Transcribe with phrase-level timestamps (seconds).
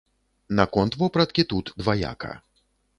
[0.59, 2.37] Наконт вопраткі, тут дваяка.